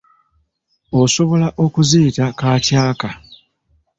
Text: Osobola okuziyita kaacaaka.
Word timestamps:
Osobola 1.01 1.47
okuziyita 1.65 2.25
kaacaaka. 2.39 3.09